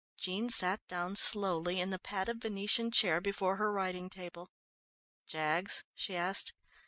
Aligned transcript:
Jean 0.17 0.49
sat 0.49 0.81
down 0.87 1.15
slowly 1.15 1.79
in 1.79 1.91
the 1.91 1.99
padded 1.99 2.41
Venetian 2.41 2.89
chair 2.89 3.21
before 3.21 3.57
her 3.57 3.71
writing 3.71 4.09
table. 4.09 4.49
"Jaggs?" 5.27 5.83
she 5.93 6.15
asked. 6.15 6.53